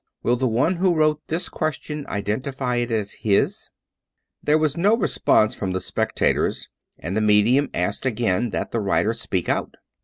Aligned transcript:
Will 0.23 0.35
the 0.35 0.47
one 0.47 0.77
who 0.77 0.95
wrote 0.95 1.21
this 1.27 1.47
ques 1.47 1.75
tion 1.79 2.07
identify 2.07 2.77
it 2.77 2.91
as 2.91 3.17
his?" 3.21 3.69
There 4.43 4.57
was 4.57 4.75
no 4.75 4.97
response 4.97 5.53
from 5.53 5.73
the 5.73 5.79
spectators, 5.79 6.69
and 6.97 7.15
the 7.15 7.21
medium 7.21 7.69
asked 7.71 8.07
again 8.07 8.49
that 8.49 8.71
the 8.71 8.79
writer 8.79 9.13
speak 9.13 9.47
out. 9.47 9.75